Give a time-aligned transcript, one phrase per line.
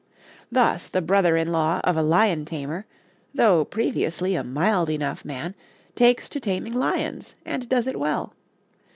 [0.51, 2.87] Thus the brother in law of a lion tamer,
[3.35, 5.53] though previously a mild enough man,
[5.93, 8.33] takes to taming lions, and does it well.